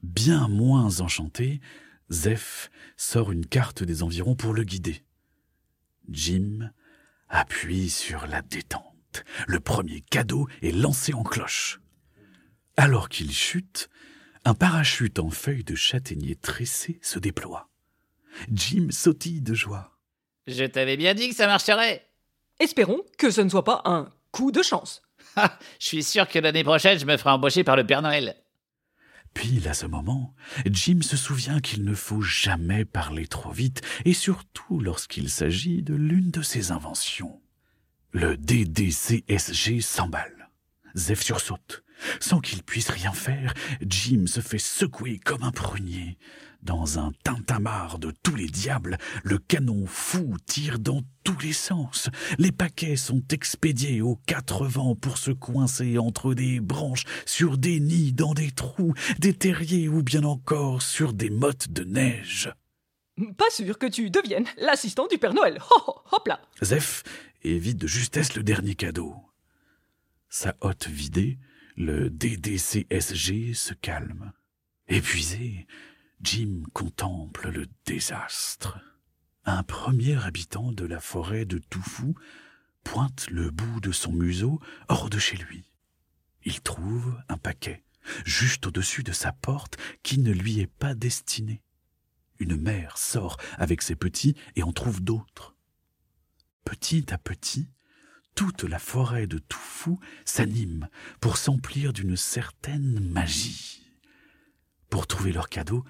Bien 0.03 0.47
moins 0.47 0.99
enchanté, 1.01 1.59
Zeph 2.09 2.69
sort 2.95 3.31
une 3.31 3.45
carte 3.45 3.83
des 3.83 4.03
environs 4.03 4.35
pour 4.35 4.53
le 4.53 4.63
guider. 4.63 5.03
Jim 6.09 6.71
appuie 7.29 7.89
sur 7.89 8.27
la 8.27 8.41
détente. 8.41 8.83
le 9.47 9.59
premier 9.59 10.01
cadeau 10.01 10.47
est 10.61 10.71
lancé 10.71 11.13
en 11.13 11.23
cloche. 11.23 11.79
Alors 12.77 13.09
qu'il 13.09 13.31
chute, 13.31 13.89
un 14.43 14.53
parachute 14.53 15.19
en 15.19 15.29
feuilles 15.29 15.63
de 15.63 15.75
châtaignier 15.75 16.35
tressé 16.35 16.99
se 17.01 17.19
déploie. 17.19 17.69
Jim 18.51 18.87
sautille 18.91 19.41
de 19.41 19.53
joie. 19.53 19.97
Je 20.47 20.65
t'avais 20.65 20.97
bien 20.97 21.13
dit 21.13 21.29
que 21.29 21.35
ça 21.35 21.47
marcherait. 21.47 22.07
Espérons 22.59 23.01
que 23.17 23.31
ce 23.31 23.41
ne 23.41 23.49
soit 23.49 23.63
pas 23.63 23.81
un 23.85 24.11
coup 24.35 24.51
de 24.51 24.61
chance. 24.61 25.01
Ah, 25.37 25.59
je 25.81 25.87
suis 25.87 26.03
sûr 26.03 26.29
que 26.29 26.39
l'année 26.39 26.63
prochaine, 26.63 26.97
je 26.97 27.05
me 27.05 27.17
ferai 27.17 27.31
embaucher 27.31 27.65
par 27.65 27.75
le 27.75 27.85
Père 27.85 28.01
Noël. 28.01 28.37
Puis, 29.33 29.67
à 29.67 29.73
ce 29.73 29.85
moment, 29.85 30.33
Jim 30.65 31.01
se 31.01 31.17
souvient 31.17 31.59
qu'il 31.59 31.83
ne 31.83 31.93
faut 31.93 32.21
jamais 32.21 32.85
parler 32.85 33.27
trop 33.27 33.51
vite, 33.51 33.81
et 34.05 34.13
surtout 34.13 34.79
lorsqu'il 34.79 35.29
s'agit 35.29 35.81
de 35.81 35.93
l'une 35.93 36.31
de 36.31 36.41
ses 36.41 36.71
inventions. 36.71 37.41
Le 38.13 38.37
DDCSG 38.37 39.81
s'emballe. 39.81 40.49
Zeph 40.95 41.21
sursaute. 41.21 41.83
Sans 42.21 42.39
qu'il 42.39 42.63
puisse 42.63 42.89
rien 42.89 43.11
faire, 43.11 43.53
Jim 43.81 44.27
se 44.27 44.39
fait 44.39 44.57
secouer 44.57 45.19
comme 45.19 45.43
un 45.43 45.51
prunier. 45.51 46.17
Dans 46.65 46.97
un 46.97 47.11
tintamarre 47.23 47.99
de 47.99 48.11
tous 48.23 48.33
les 48.33 48.47
diables, 48.47 48.97
le 49.23 49.37
canon 49.37 49.85
fou 49.85 50.35
tire 50.47 50.79
dans 50.79 51.03
tous 51.23 51.37
les 51.43 51.53
sens. 51.53 52.09
Les 52.39 52.51
paquets 52.51 52.95
sont 52.95 53.21
expédiés 53.29 54.01
aux 54.01 54.15
quatre 54.25 54.65
vents 54.65 54.95
pour 54.95 55.19
se 55.19 55.29
coincer 55.29 55.99
entre 55.99 56.33
des 56.33 56.59
branches, 56.59 57.03
sur 57.27 57.59
des 57.59 57.79
nids, 57.79 58.13
dans 58.13 58.33
des 58.33 58.49
trous, 58.49 58.95
des 59.19 59.33
terriers 59.35 59.87
ou 59.87 60.01
bien 60.01 60.23
encore 60.23 60.81
sur 60.81 61.13
des 61.13 61.29
mottes 61.29 61.69
de 61.69 61.83
neige. 61.83 62.51
Pas 63.37 63.51
sûr 63.51 63.77
que 63.77 63.85
tu 63.85 64.09
deviennes 64.09 64.47
l'assistant 64.57 65.05
du 65.05 65.19
Père 65.19 65.35
Noël. 65.35 65.59
Hop, 65.69 66.01
hop 66.11 66.27
là. 66.27 66.41
Zeph 66.63 67.03
évite 67.43 67.77
de 67.77 67.87
justesse 67.87 68.35
le 68.35 68.41
dernier 68.41 68.73
cadeau. 68.73 69.15
Sa 70.29 70.55
hotte 70.61 70.87
vidée, 70.87 71.37
le 71.77 72.09
DDCSG 72.09 73.53
se 73.53 73.75
calme. 73.75 74.33
Épuisé, 74.87 75.67
Jim 76.21 76.63
contemple 76.73 77.49
le 77.49 77.67
désastre. 77.85 78.79
Un 79.45 79.63
premier 79.63 80.15
habitant 80.23 80.71
de 80.71 80.85
la 80.85 80.99
forêt 80.99 81.45
de 81.45 81.59
Toufou 81.59 82.15
pointe 82.83 83.27
le 83.29 83.51
bout 83.51 83.79
de 83.81 83.91
son 83.91 84.11
museau 84.11 84.59
hors 84.87 85.09
de 85.09 85.19
chez 85.19 85.37
lui. 85.37 85.69
Il 86.43 86.61
trouve 86.61 87.19
un 87.29 87.37
paquet, 87.37 87.83
juste 88.25 88.67
au-dessus 88.67 89.03
de 89.03 89.11
sa 89.11 89.33
porte, 89.33 89.77
qui 90.03 90.19
ne 90.19 90.31
lui 90.31 90.59
est 90.59 90.67
pas 90.67 90.95
destiné. 90.95 91.61
Une 92.39 92.55
mère 92.55 92.97
sort 92.97 93.37
avec 93.57 93.81
ses 93.81 93.95
petits 93.95 94.35
et 94.55 94.63
en 94.63 94.71
trouve 94.71 95.01
d'autres. 95.01 95.55
Petit 96.63 97.13
à 97.13 97.17
petit, 97.17 97.69
toute 98.35 98.63
la 98.63 98.79
forêt 98.79 99.27
de 99.27 99.37
Toufou 99.37 99.99
s'anime 100.25 100.89
pour 101.19 101.37
s'emplir 101.37 101.93
d'une 101.93 102.17
certaine 102.17 102.99
magie. 102.99 103.84
Pour 104.89 105.07
trouver 105.07 105.31
leur 105.31 105.49
cadeau, 105.49 105.83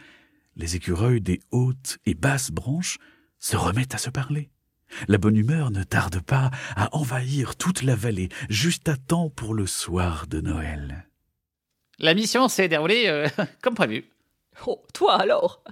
les 0.56 0.75
écureuils 0.75 1.22
des 1.22 1.40
hautes 1.52 1.98
et 2.06 2.14
basses 2.14 2.52
branches 2.52 2.98
se 3.40 3.58
remettent 3.58 3.96
à 3.96 4.00
se 4.00 4.10
parler. 4.10 4.50
La 5.08 5.18
bonne 5.18 5.36
humeur 5.36 5.72
ne 5.72 5.84
tarde 5.84 6.22
pas 6.22 6.52
à 6.75 6.96
envahir 6.96 7.56
toute 7.56 7.82
la 7.82 7.96
vallée, 7.96 8.30
juste 8.50 8.88
à 8.88 8.98
temps 8.98 9.30
pour 9.30 9.54
le 9.54 9.68
soir 9.68 10.28
de 10.28 10.42
Noël. 10.42 11.08
La 12.00 12.14
mission 12.14 12.48
s'est 12.48 12.68
déroulée 12.68 13.08
euh, 13.08 13.28
comme 13.62 13.75
prévu. 13.75 14.06
Oh, 14.68 14.84
toi 14.94 15.20
alors? 15.20 15.64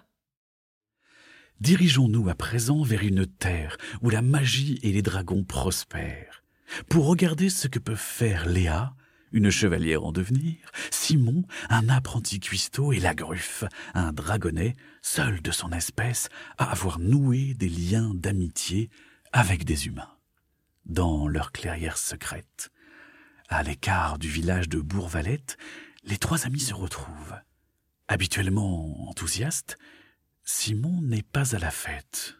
Dirigeons-nous 1.60 2.27
à 2.30 2.36
présent 2.36 2.82
vers 2.84 3.03
une 3.03 3.25
terre 3.25 3.77
où 4.01 4.10
la 4.10 4.22
magie 4.22 4.80
et 4.84 4.92
les 4.92 5.01
dragons 5.01 5.44
prospèrent, 5.44 6.44
pour 6.89 7.08
regarder 7.08 7.50
ce 7.50 7.68
que 7.68 7.80
peuvent 7.80 7.96
faire 7.98 8.46
Léa, 8.48 8.94
une 9.33 9.49
chevalière 9.49 10.05
en 10.05 10.11
devenir, 10.11 10.55
Simon, 10.91 11.43
un 11.69 11.89
apprenti 11.89 12.39
cuistot, 12.39 12.93
et 12.93 12.99
la 12.99 13.13
gruffe, 13.15 13.65
un 13.93 14.13
dragonnet, 14.13 14.75
seul 15.01 15.41
de 15.41 15.51
son 15.51 15.71
espèce, 15.71 16.29
à 16.57 16.71
avoir 16.71 16.99
noué 16.99 17.53
des 17.55 17.69
liens 17.69 18.13
d'amitié 18.13 18.89
avec 19.33 19.65
des 19.65 19.87
humains. 19.87 20.15
Dans 20.85 21.27
leur 21.27 21.51
clairière 21.51 21.97
secrète, 21.97 22.71
à 23.49 23.63
l'écart 23.63 24.19
du 24.19 24.29
village 24.29 24.69
de 24.69 24.79
Bourvalette, 24.79 25.57
les 26.03 26.17
trois 26.17 26.45
amis 26.45 26.59
se 26.59 26.73
retrouvent. 26.73 27.35
Habituellement 28.07 29.09
enthousiastes, 29.09 29.77
Simon 30.43 31.01
n'est 31.01 31.23
pas 31.23 31.55
à 31.55 31.59
la 31.59 31.71
fête. 31.71 32.35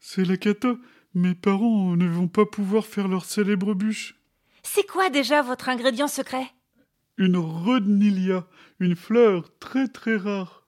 C'est 0.00 0.24
la 0.24 0.36
cata. 0.36 0.76
Mes 1.14 1.34
parents 1.34 1.96
ne 1.96 2.06
vont 2.06 2.28
pas 2.28 2.46
pouvoir 2.46 2.86
faire 2.86 3.08
leur 3.08 3.24
célèbre 3.24 3.74
bûche. 3.74 4.15
C'est 4.68 4.86
quoi 4.86 5.10
déjà 5.10 5.42
votre 5.42 5.68
ingrédient 5.68 6.08
secret? 6.08 6.44
Une 7.16 7.36
rodnilia, 7.36 8.46
une 8.80 8.96
fleur 8.96 9.56
très 9.58 9.86
très 9.86 10.16
rare. 10.16 10.66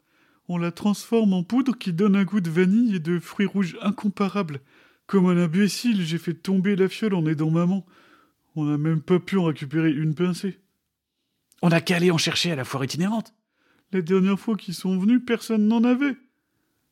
On 0.48 0.56
la 0.56 0.70
transforme 0.70 1.34
en 1.34 1.42
poudre 1.42 1.76
qui 1.76 1.92
donne 1.92 2.16
un 2.16 2.24
goût 2.24 2.40
de 2.40 2.48
vanille 2.48 2.96
et 2.96 3.00
de 3.00 3.18
fruits 3.18 3.46
rouges 3.46 3.76
incomparables. 3.82 4.60
Comme 5.06 5.26
un 5.26 5.36
imbécile, 5.36 6.00
j'ai 6.02 6.16
fait 6.16 6.32
tomber 6.32 6.76
la 6.76 6.88
fiole 6.88 7.14
en 7.14 7.26
aidant 7.26 7.50
maman. 7.50 7.84
On 8.54 8.64
n'a 8.64 8.78
même 8.78 9.02
pas 9.02 9.18
pu 9.18 9.36
en 9.36 9.44
récupérer 9.44 9.90
une 9.90 10.14
pincée. 10.14 10.58
On 11.60 11.68
n'a 11.68 11.80
qu'à 11.80 11.96
aller 11.96 12.12
en 12.12 12.18
chercher 12.18 12.52
à 12.52 12.56
la 12.56 12.64
foire 12.64 12.84
itinérante. 12.84 13.34
La 13.92 14.00
dernière 14.00 14.38
fois 14.38 14.56
qu'ils 14.56 14.74
sont 14.74 14.96
venus, 14.96 15.20
personne 15.26 15.66
n'en 15.66 15.82
avait. 15.82 16.16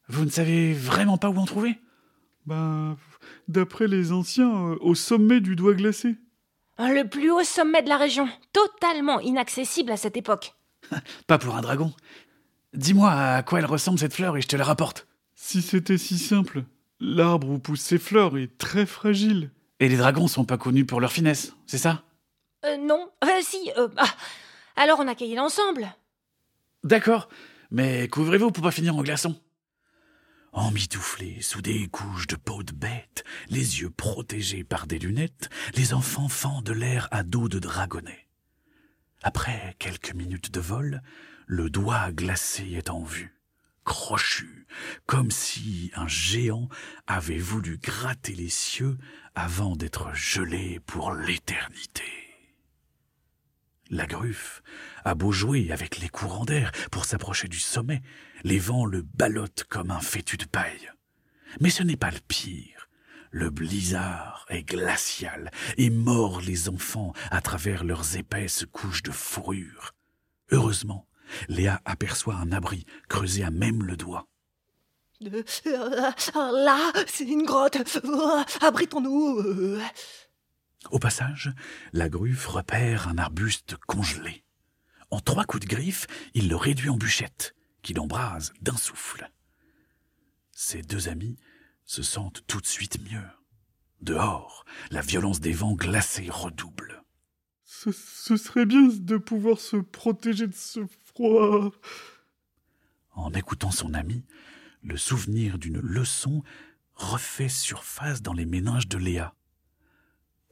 Vous 0.09 0.25
ne 0.25 0.31
savez 0.31 0.75
vraiment 0.75 1.19
pas 1.19 1.31
où 1.31 1.39
en 1.39 1.47
trouver? 1.47 1.79
Ben, 2.47 2.97
d'après 3.49 3.87
les 3.87 4.13
anciens, 4.13 4.71
euh, 4.73 4.77
au 4.81 4.95
sommet 4.95 5.41
du 5.41 5.57
doigt 5.57 5.75
glacé. 5.75 6.17
Le 6.79 7.05
plus 7.05 7.31
haut 7.31 7.45
sommet 7.45 7.83
de 7.83 7.89
la 7.89 7.97
région, 7.97 8.29
totalement 8.53 9.21
inaccessible 9.21 9.93
à 9.93 9.97
cette 9.97 10.17
époque. 10.17 10.55
Pas 11.27 11.39
pour 11.39 11.57
un 11.57 11.61
dragon. 11.63 11.93
Dis-moi 12.75 13.11
à 13.11 13.43
quoi 13.43 13.59
elle 13.59 13.67
ressemble 13.67 13.99
cette 13.99 14.15
fleur 14.15 14.37
et 14.37 14.43
je 14.43 14.49
te 14.49 14.57
la 14.57 14.65
rapporte. 14.65 15.07
Si 15.35 15.63
c'était 15.63 15.99
si 15.99 16.19
simple. 16.19 16.65
L'arbre 17.01 17.49
où 17.51 17.59
poussent 17.59 17.81
ces 17.81 17.99
fleurs 17.99 18.37
est 18.39 18.59
très 18.59 18.87
fragile. 18.87 19.51
Et 19.81 19.89
les 19.89 19.97
dragons 19.97 20.29
sont 20.29 20.45
pas 20.45 20.57
connus 20.57 20.87
pour 20.87 21.01
leur 21.01 21.13
finesse, 21.13 21.55
c'est 21.67 21.79
ça? 21.79 22.03
Euh, 22.65 22.77
non. 22.79 23.11
Euh, 23.25 23.41
si. 23.43 23.71
euh, 23.77 23.89
ah. 23.99 24.09
Alors 24.77 24.99
on 25.01 25.09
a 25.09 25.15
qu'à 25.15 25.27
y 25.27 25.33
aller 25.33 25.41
ensemble. 25.41 25.87
D'accord, 26.85 27.29
mais 27.71 28.09
couvrez-vous 28.09 28.51
pour 28.51 28.63
pas 28.63 28.71
finir 28.71 28.97
en 28.97 29.03
glaçon. 29.03 29.39
Emmitouflés 30.57 31.43
sous 31.43 31.61
des 31.61 31.87
couches 31.87 32.27
de 32.29 32.35
peau 32.35 32.63
de 32.63 32.73
bête, 32.73 33.25
les 33.51 33.81
yeux 33.83 33.91
protégés 33.91 34.65
par 34.65 34.87
des 34.87 34.99
lunettes, 34.99 35.51
les 35.75 35.93
enfants 35.93 36.31
fendent 36.31 36.71
l'air 36.71 37.09
à 37.11 37.25
dos 37.25 37.51
de 37.51 37.59
dragonnet. 37.59 38.27
Après 39.23 39.77
quelques 39.79 40.15
minutes 40.15 40.51
de 40.51 40.61
vol, 40.61 41.03
le 41.47 41.69
doigt 41.69 42.11
glacé 42.11 42.71
est 42.73 42.89
en 42.89 43.03
vue, 43.03 43.39
crochu, 43.85 44.67
comme 45.05 45.31
si 45.31 45.91
un 45.95 46.09
géant 46.09 46.71
avait 47.07 47.37
voulu 47.37 47.77
gratter 47.77 48.33
les 48.33 48.49
cieux 48.49 48.97
avant 49.35 49.77
d'être 49.77 50.15
gelé 50.15 50.81
pour 50.87 51.13
l'éternité. 51.13 52.26
La 53.91 54.07
gruffe 54.07 54.63
a 55.05 55.15
beau 55.15 55.31
jouer 55.31 55.71
avec 55.71 55.99
les 55.99 56.09
courants 56.09 56.45
d'air 56.45 56.73
pour 56.91 57.05
s'approcher 57.05 57.47
du 57.47 57.61
sommet, 57.61 58.03
les 58.43 58.59
vents 58.59 58.85
le 58.85 59.03
ballottent 59.03 59.65
comme 59.69 59.91
un 59.91 60.01
fétu 60.01 60.37
de 60.37 60.45
paille. 60.45 60.91
Mais 61.61 61.71
ce 61.71 61.83
n'est 61.83 61.97
pas 61.97 62.11
le 62.11 62.19
pire. 62.27 62.89
Le 63.31 63.51
blizzard 63.51 64.47
est 64.49 64.65
glacial 64.65 65.51
et 65.77 65.91
mord 65.91 66.41
les 66.41 66.69
enfants 66.69 67.13
à 67.31 67.41
travers 67.41 67.85
leurs 67.85 68.17
épaisses 68.17 68.65
couches 68.73 69.03
de 69.03 69.13
fourrure. 69.13 69.93
Heureusement, 70.51 71.07
Léa 71.49 71.81
aperçoit 71.85 72.37
un 72.37 72.53
abri 72.53 72.87
creusé 73.09 73.45
à 73.45 73.51
même 73.51 73.83
le 73.83 73.97
doigt. 73.97 74.27
Euh, 75.25 75.43
euh, 75.67 76.11
Là, 76.65 76.93
c'est 77.07 77.25
une 77.25 77.45
grotte. 77.45 77.79
Abritons-nous. 78.61 79.79
Au 80.91 80.99
passage, 80.99 81.53
la 81.93 82.09
gruffe 82.09 82.47
repère 82.47 83.09
un 83.09 83.19
arbuste 83.19 83.77
congelé. 83.87 84.45
En 85.11 85.21
trois 85.21 85.45
coups 85.45 85.67
de 85.67 85.75
griffe, 85.75 86.07
il 86.35 86.49
le 86.49 86.57
réduit 86.57 86.89
en 86.89 86.97
bûchette, 86.97 87.55
qu'il 87.83 88.01
embrase 88.01 88.53
d'un 88.61 88.77
souffle. 88.77 89.31
Ses 90.53 90.83
deux 90.83 91.09
amis 91.09 91.37
se 91.85 92.03
sentent 92.03 92.43
tout 92.47 92.61
de 92.61 92.67
suite 92.67 93.01
mieux. 93.11 93.27
Dehors, 94.01 94.65
la 94.91 95.01
violence 95.01 95.41
des 95.41 95.53
vents 95.53 95.75
glacés 95.75 96.29
redouble. 96.29 97.03
Ce, 97.65 97.91
ce 97.93 98.37
serait 98.37 98.67
bien 98.67 98.89
de 98.89 99.17
pouvoir 99.17 99.59
se 99.59 99.77
protéger 99.77 100.47
de 100.47 100.55
ce 100.55 100.81
froid. 101.05 101.71
En 103.13 103.33
écoutant 103.33 103.71
son 103.71 103.95
ami, 103.95 104.25
le 104.83 104.97
souvenir 104.97 105.59
d'une 105.59 105.81
leçon 105.81 106.43
refait 106.95 107.49
surface 107.49 108.23
dans 108.23 108.33
les 108.33 108.47
méninges 108.47 108.89
de 108.89 108.99
Léa. 108.99 109.35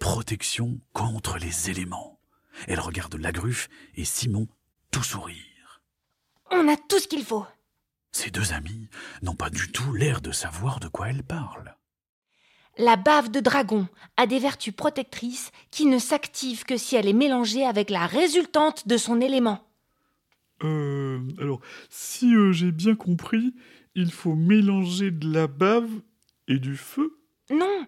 Protection 0.05 0.79
contre 0.93 1.39
les 1.39 1.71
éléments. 1.71 2.21
Elle 2.69 2.79
regarde 2.79 3.15
la 3.15 3.33
gruffe 3.33 3.71
et 3.97 4.05
Simon 4.05 4.49
tout 4.91 5.03
sourire. 5.03 5.81
On 6.51 6.69
a 6.69 6.77
tout 6.77 6.99
ce 6.99 7.09
qu'il 7.09 7.25
faut. 7.25 7.47
Ces 8.13 8.31
deux 8.31 8.53
amis 8.53 8.91
n'ont 9.23 9.35
pas 9.35 9.49
du 9.49 9.73
tout 9.73 9.95
l'air 9.95 10.21
de 10.21 10.31
savoir 10.31 10.79
de 10.79 10.89
quoi 10.89 11.09
elle 11.09 11.23
parle. 11.23 11.75
La 12.77 12.97
bave 12.97 13.31
de 13.31 13.41
dragon 13.41 13.89
a 14.19 14.27
des 14.27 14.39
vertus 14.39 14.75
protectrices 14.75 15.51
qui 15.71 15.87
ne 15.87 15.99
s'activent 15.99 16.65
que 16.65 16.77
si 16.77 16.97
elle 16.97 17.09
est 17.09 17.15
mélangée 17.15 17.65
avec 17.65 17.89
la 17.89 18.07
résultante 18.07 18.87
de 18.87 18.99
son 18.99 19.23
élément. 19.23 19.67
Euh, 20.65 21.27
alors, 21.41 21.63
si 21.89 22.35
euh, 22.35 22.53
j'ai 22.53 22.73
bien 22.73 22.95
compris, 22.95 23.55
il 23.95 24.13
faut 24.13 24.35
mélanger 24.35 25.11
de 25.11 25.33
la 25.33 25.47
bave 25.47 25.89
et 26.47 26.59
du 26.59 26.77
feu? 26.77 27.19
Non, 27.49 27.87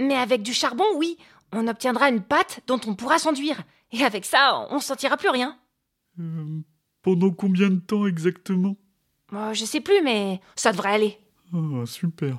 mais 0.00 0.14
avec 0.14 0.40
du 0.40 0.54
charbon, 0.54 0.86
oui, 0.96 1.18
on 1.52 1.66
obtiendra 1.68 2.08
une 2.08 2.22
pâte 2.22 2.60
dont 2.66 2.80
on 2.86 2.94
pourra 2.94 3.18
s'enduire. 3.18 3.62
Et 3.92 4.04
avec 4.04 4.24
ça, 4.24 4.66
on 4.70 4.78
sentira 4.80 5.16
plus 5.16 5.30
rien. 5.30 5.58
Euh, 6.18 6.60
Pendant 7.02 7.30
combien 7.30 7.70
de 7.70 7.80
temps 7.80 8.06
exactement? 8.06 8.76
Oh, 9.32 9.50
je 9.52 9.64
sais 9.64 9.80
plus, 9.80 10.02
mais 10.02 10.40
ça 10.56 10.72
devrait 10.72 10.92
aller. 10.94 11.18
Ah, 11.52 11.84
super. 11.86 12.36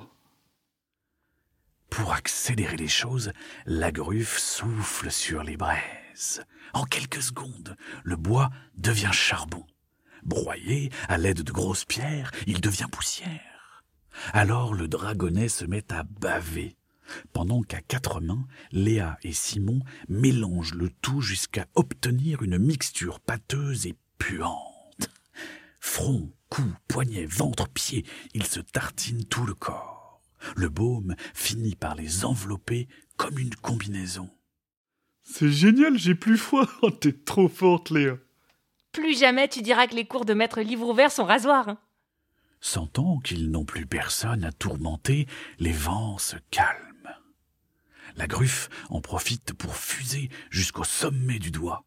Pour 1.90 2.12
accélérer 2.12 2.76
les 2.76 2.88
choses, 2.88 3.32
la 3.66 3.92
gruffe 3.92 4.38
souffle 4.38 5.10
sur 5.10 5.42
les 5.42 5.56
braises. 5.58 6.42
En 6.72 6.84
quelques 6.84 7.22
secondes, 7.22 7.76
le 8.02 8.16
bois 8.16 8.50
devient 8.76 9.10
charbon. 9.12 9.66
Broyé 10.22 10.90
à 11.08 11.18
l'aide 11.18 11.42
de 11.42 11.52
grosses 11.52 11.84
pierres, 11.84 12.30
il 12.46 12.60
devient 12.60 12.86
poussière. 12.90 13.82
Alors 14.32 14.72
le 14.72 14.88
dragonnet 14.88 15.48
se 15.48 15.64
met 15.64 15.90
à 15.92 16.02
baver, 16.04 16.76
pendant 17.32 17.62
qu'à 17.62 17.80
quatre 17.80 18.20
mains, 18.20 18.46
Léa 18.70 19.18
et 19.22 19.32
Simon 19.32 19.80
mélangent 20.08 20.74
le 20.74 20.90
tout 21.02 21.20
jusqu'à 21.20 21.66
obtenir 21.74 22.42
une 22.42 22.58
mixture 22.58 23.20
pâteuse 23.20 23.86
et 23.86 23.96
puante. 24.18 25.10
Front, 25.80 26.30
cou, 26.48 26.62
poignet, 26.88 27.26
ventre, 27.26 27.68
pied, 27.68 28.04
ils 28.34 28.46
se 28.46 28.60
tartinent 28.60 29.24
tout 29.24 29.44
le 29.46 29.54
corps. 29.54 30.20
Le 30.56 30.68
baume 30.68 31.14
finit 31.34 31.74
par 31.76 31.94
les 31.94 32.24
envelopper 32.24 32.88
comme 33.16 33.38
une 33.38 33.54
combinaison. 33.54 34.30
C'est 35.24 35.50
génial, 35.50 35.98
j'ai 35.98 36.14
plus 36.14 36.36
foi. 36.38 36.68
Oh, 36.82 36.90
t'es 36.90 37.12
trop 37.12 37.48
forte, 37.48 37.90
Léa. 37.90 38.16
Plus 38.92 39.18
jamais 39.18 39.48
tu 39.48 39.62
diras 39.62 39.86
que 39.86 39.94
les 39.94 40.04
cours 40.06 40.24
de 40.24 40.34
maître 40.34 40.60
livre 40.60 40.88
ouvert 40.88 41.10
sont 41.12 41.24
rasoirs. 41.24 41.68
hein. 41.68 41.78
Sentant 42.60 43.18
qu'ils 43.20 43.50
n'ont 43.50 43.64
plus 43.64 43.86
personne 43.86 44.44
à 44.44 44.52
tourmenter, 44.52 45.26
les 45.58 45.72
vents 45.72 46.18
se 46.18 46.36
calment. 46.50 46.91
La 48.16 48.26
gruffe 48.26 48.68
en 48.90 49.00
profite 49.00 49.52
pour 49.54 49.76
fuser 49.76 50.28
jusqu'au 50.50 50.84
sommet 50.84 51.38
du 51.38 51.50
doigt. 51.50 51.84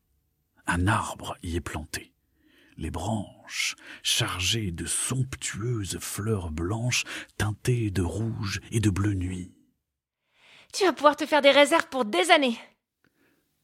Un 0.67 0.87
arbre 0.87 1.37
y 1.43 1.55
est 1.55 1.61
planté. 1.61 2.13
Les 2.77 2.91
branches, 2.91 3.75
chargées 4.03 4.71
de 4.71 4.85
somptueuses 4.85 5.97
fleurs 5.99 6.51
blanches 6.51 7.03
teintées 7.37 7.89
de 7.89 8.01
rouge 8.01 8.59
et 8.71 8.79
de 8.79 8.89
bleu 8.89 9.13
nuit. 9.13 9.53
Tu 10.73 10.83
vas 10.83 10.93
pouvoir 10.93 11.15
te 11.15 11.25
faire 11.25 11.41
des 11.41 11.51
réserves 11.51 11.87
pour 11.89 12.03
des 12.03 12.31
années. 12.31 12.57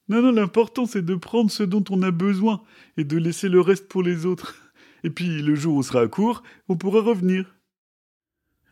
Non, 0.07 0.21
non, 0.21 0.31
l'important 0.31 0.85
c'est 0.85 1.03
de 1.03 1.15
prendre 1.15 1.51
ce 1.51 1.63
dont 1.63 1.83
on 1.89 2.01
a 2.03 2.11
besoin 2.11 2.63
et 2.97 3.03
de 3.03 3.17
laisser 3.17 3.49
le 3.49 3.59
reste 3.59 3.87
pour 3.87 4.03
les 4.03 4.25
autres. 4.25 4.55
Et 5.03 5.09
puis, 5.09 5.41
le 5.41 5.55
jour 5.55 5.75
où 5.75 5.79
on 5.79 5.83
sera 5.83 6.01
à 6.01 6.07
court, 6.07 6.43
on 6.69 6.77
pourra 6.77 7.01
revenir. 7.01 7.55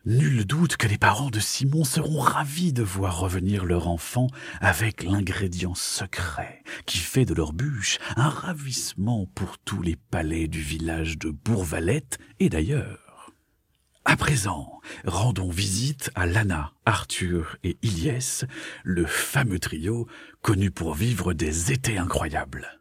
Nul 0.06 0.46
doute 0.46 0.78
que 0.78 0.88
les 0.88 0.96
parents 0.96 1.28
de 1.28 1.40
Simon 1.40 1.84
seront 1.84 2.20
ravis 2.20 2.72
de 2.72 2.82
voir 2.82 3.18
revenir 3.18 3.66
leur 3.66 3.86
enfant 3.86 4.28
avec 4.60 5.02
l'ingrédient 5.02 5.74
secret 5.74 6.62
qui 6.86 6.96
fait 6.96 7.26
de 7.26 7.34
leur 7.34 7.52
bûche 7.52 7.98
un 8.16 8.30
ravissement 8.30 9.26
pour 9.34 9.58
tous 9.58 9.82
les 9.82 9.96
palais 9.96 10.48
du 10.48 10.62
village 10.62 11.18
de 11.18 11.28
Bourvalette 11.28 12.18
et 12.38 12.48
d'ailleurs. 12.48 13.30
À 14.06 14.16
présent, 14.16 14.80
rendons 15.04 15.50
visite 15.50 16.10
à 16.14 16.24
Lana, 16.24 16.72
Arthur 16.86 17.58
et 17.62 17.76
Ilyes, 17.82 18.46
le 18.82 19.04
fameux 19.04 19.58
trio 19.58 20.08
connu 20.40 20.70
pour 20.70 20.94
vivre 20.94 21.34
des 21.34 21.72
étés 21.72 21.98
incroyables. 21.98 22.80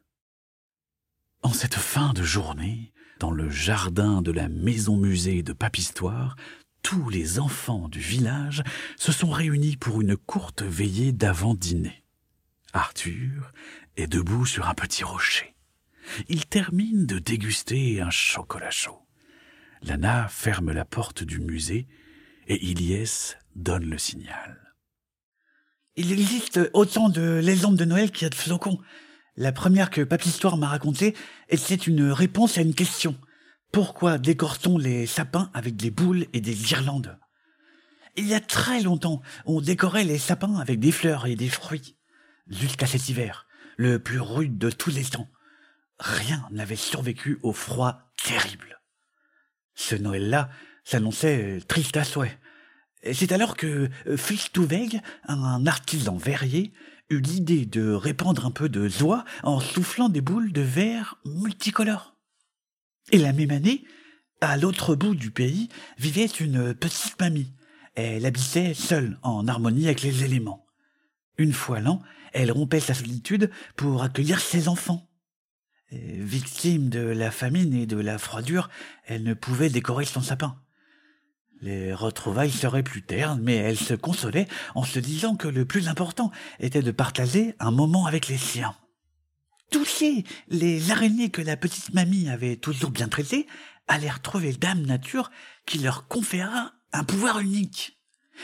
En 1.44 1.52
cette 1.52 1.76
fin 1.76 2.14
de 2.14 2.24
journée, 2.24 2.94
dans 3.20 3.32
le 3.32 3.50
jardin 3.50 4.22
de 4.22 4.32
la 4.32 4.48
maison-musée 4.48 5.44
de 5.44 5.52
Papistoire, 5.52 6.38
tous 6.82 7.10
les 7.10 7.40
enfants 7.40 7.88
du 7.90 8.00
village 8.00 8.64
se 8.98 9.12
sont 9.12 9.30
réunis 9.30 9.78
pour 9.78 10.02
une 10.02 10.18
courte 10.18 10.64
veillée 10.64 11.12
d'avant-dîner. 11.12 12.04
Arthur 12.74 13.52
est 13.98 14.08
debout 14.08 14.46
sur 14.46 14.68
un 14.68 14.74
petit 14.74 15.04
rocher. 15.04 15.56
Il 16.28 16.46
termine 16.46 17.06
de 17.06 17.20
déguster 17.20 18.02
un 18.02 18.10
chocolat 18.10 18.72
chaud. 18.72 19.06
Lana 19.82 20.28
ferme 20.28 20.72
la 20.72 20.86
porte 20.86 21.24
du 21.24 21.40
musée 21.40 21.88
et 22.48 22.64
Ilyes 22.66 23.36
donne 23.56 23.86
le 23.86 23.98
signal. 23.98 24.74
Il 25.96 26.12
existe 26.12 26.60
autant 26.74 27.10
de 27.10 27.40
légendes 27.44 27.76
de 27.76 27.86
Noël 27.86 28.12
qu'il 28.12 28.24
y 28.24 28.26
a 28.26 28.30
de 28.30 28.36
flocons. 28.36 28.80
La 29.36 29.52
première 29.52 29.90
que 29.90 30.02
Papistoire 30.02 30.58
m'a 30.58 30.68
racontée 30.68 31.16
était 31.50 31.76
une 31.76 32.12
réponse 32.12 32.58
à 32.58 32.62
une 32.62 32.74
question. 32.74 33.16
Pourquoi 33.72 34.18
décore-t-on 34.18 34.78
les 34.78 35.06
sapins 35.06 35.52
avec 35.54 35.76
des 35.76 35.92
boules 35.92 36.26
et 36.34 36.42
des 36.42 36.56
guirlandes? 36.56 37.20
Il 38.16 38.26
y 38.26 38.34
a 38.34 38.40
très 38.40 38.82
longtemps, 38.82 39.22
on 39.46 39.62
décorait 39.62 40.04
les 40.04 40.18
sapins 40.18 40.58
avec 40.58 40.80
des 40.80 40.92
fleurs 40.92 41.28
et 41.28 41.36
des 41.36 41.50
fruits. 41.50 41.96
Jusqu'à 42.48 42.88
cet 42.88 43.10
hiver, 43.10 43.46
le 43.78 44.00
plus 44.00 44.20
rude 44.20 44.58
de 44.58 44.72
tous 44.72 44.90
les 44.90 45.06
temps. 45.06 45.30
Rien 46.00 46.48
n'avait 46.52 46.76
survécu 46.76 47.40
au 47.44 47.54
froid 47.54 48.12
terrible. 48.24 48.82
Ce 49.76 49.96
Noël-là 49.96 50.50
s'annonçait 50.84 51.58
euh, 51.58 51.62
triste 51.62 51.96
à 51.96 52.04
souhait. 52.04 52.38
C'est 53.14 53.32
alors 53.32 53.56
que 53.56 53.90
euh, 54.08 54.18
Fichtouweg, 54.18 55.02
un 55.28 55.68
artisan 55.68 56.18
verrier, 56.18 56.74
eut 57.10 57.22
l'idée 57.22 57.66
de 57.66 57.92
répandre 57.92 58.46
un 58.46 58.52
peu 58.52 58.68
de 58.68 58.88
joie 58.88 59.26
en 59.44 59.60
soufflant 59.60 60.10
des 60.10 60.22
boules 60.22 60.52
de 60.52 60.62
verre 60.62 61.20
multicolores. 61.24 62.19
Et 63.12 63.18
la 63.18 63.34
même 63.34 63.52
année, 63.52 63.84
à 64.42 64.58
l'autre 64.58 64.96
bout 64.96 65.16
du 65.16 65.32
pays, 65.32 65.70
vivait 65.98 66.26
une 66.26 66.74
petite 66.74 67.20
mamie. 67.20 67.54
Elle 67.96 68.26
habitait 68.26 68.74
seule, 68.74 69.18
en 69.24 69.48
harmonie 69.48 69.86
avec 69.86 70.02
les 70.02 70.24
éléments. 70.24 70.66
Une 71.38 71.54
fois 71.54 71.80
l'an, 71.80 72.02
elle 72.34 72.52
rompait 72.52 72.80
sa 72.80 72.94
solitude 72.94 73.50
pour 73.76 74.04
accueillir 74.04 74.40
ses 74.40 74.68
enfants. 74.68 75.10
Victime 75.92 76.90
de 76.90 77.00
la 77.00 77.32
famine 77.32 77.74
et 77.74 77.88
de 77.88 77.98
la 77.98 78.18
froidure, 78.18 78.70
elle 79.06 79.24
ne 79.24 79.34
pouvait 79.34 79.70
décorer 79.70 80.06
son 80.06 80.22
sapin. 80.22 80.62
Les 81.62 81.94
retrouvailles 81.94 82.52
seraient 82.52 82.84
plus 82.84 83.02
ternes, 83.02 83.42
mais 83.42 83.56
elle 83.56 83.78
se 83.78 83.96
consolait 83.96 84.48
en 84.76 84.84
se 84.84 85.00
disant 85.00 85.36
que 85.36 85.48
le 85.48 85.66
plus 85.66 85.90
important 85.90 86.32
était 86.60 86.84
de 86.84 86.92
partager 86.92 87.56
un 87.60 87.72
moment 87.72 88.06
avec 88.06 88.28
les 88.28 88.38
siens. 88.38 88.76
Touchés, 89.70 90.24
les 90.48 90.92
araignées 90.92 91.30
que 91.30 91.42
la 91.42 91.56
petite 91.56 91.94
mamie 91.94 92.28
avait 92.30 92.56
toujours 92.56 92.90
bien 92.90 93.08
traitées 93.08 93.48
allèrent 93.88 94.22
trouver 94.22 94.54
Dame 94.54 94.82
Nature 94.82 95.30
qui 95.66 95.78
leur 95.78 96.08
conféra 96.08 96.74
un 96.92 97.04
pouvoir 97.04 97.40
unique. 97.40 98.00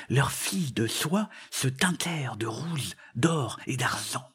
Leurs 0.10 0.32
filles 0.32 0.74
de 0.74 0.86
soie 0.88 1.30
se 1.50 1.68
teintèrent 1.68 2.38
de 2.38 2.46
rouge, 2.46 2.96
d'or 3.16 3.60
et 3.66 3.78
d'argent. 3.78 4.30